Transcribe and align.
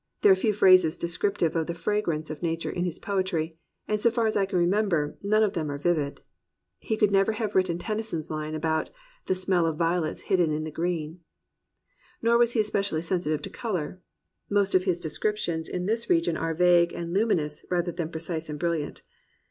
There 0.23 0.31
are 0.31 0.35
few 0.35 0.51
phrases 0.51 0.97
descriptive 0.97 1.55
of 1.55 1.67
the 1.67 1.75
fragrance 1.75 2.31
of 2.31 2.41
nature 2.41 2.71
in 2.71 2.85
his 2.85 2.97
poetry, 2.97 3.59
and 3.87 4.01
so 4.01 4.09
far 4.09 4.25
as 4.25 4.35
I 4.35 4.47
can 4.47 4.57
remember 4.57 5.15
none 5.21 5.43
of 5.43 5.53
them 5.53 5.69
are 5.69 5.77
vivid. 5.77 6.21
He 6.79 6.97
could 6.97 7.11
never 7.11 7.33
have 7.33 7.53
written 7.53 7.77
Tennyson's 7.77 8.27
line 8.31 8.55
about 8.55 8.89
"The 9.27 9.35
smell 9.35 9.67
of 9.67 9.77
violets 9.77 10.21
hidden 10.21 10.51
in 10.51 10.63
the 10.63 10.71
green." 10.71 11.19
Nor 12.19 12.39
was 12.39 12.53
he 12.53 12.59
especially 12.59 13.03
sensitive 13.03 13.43
to 13.43 13.51
colour. 13.51 14.01
Most 14.49 14.73
of 14.73 14.85
his 14.85 14.99
descriptions 14.99 15.69
in 15.69 15.85
this 15.85 16.09
region 16.09 16.35
are 16.35 16.55
vague 16.55 16.93
and 16.93 17.13
luminous, 17.13 17.63
rather 17.69 17.91
than 17.91 18.09
precise 18.09 18.49
and 18.49 18.57
brilliant. 18.57 19.03